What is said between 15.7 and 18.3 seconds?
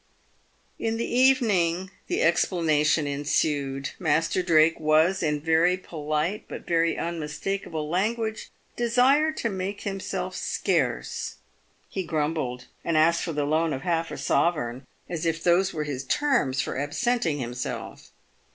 were his terms for absenting himself.